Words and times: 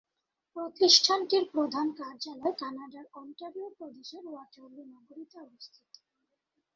প্রতিষ্ঠানটির 0.55 1.43
প্রধান 1.51 1.87
কার্যালয় 1.91 2.55
কানাডার 2.59 3.05
অন্টারিও 3.13 3.69
প্রদেশের 3.77 4.23
ওয়াটারলু 4.27 4.83
নগরীতে 4.85 5.35
অবস্থিত। 5.39 5.91